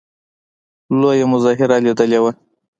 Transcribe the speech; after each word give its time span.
لویه 0.99 1.25
مظاهره 1.33 1.77
لیدلې 1.85 2.19
وه. 2.23 2.31